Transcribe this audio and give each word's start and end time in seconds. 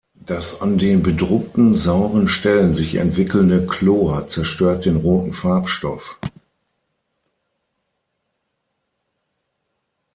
Das 0.15 0.61
an 0.63 0.79
den 0.79 1.03
bedruckten 1.03 1.75
sauren 1.75 2.27
Stellen 2.27 2.73
sich 2.73 2.95
entwickelnde 2.95 3.67
Chlor 3.67 4.27
zerstört 4.27 4.85
den 4.85 4.95
roten 4.95 5.31
Farbstoff. 5.31 6.17